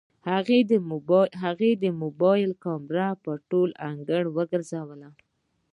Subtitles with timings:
[1.43, 5.09] هغې د موبايل کمره په ټول انګړ وګرځوله.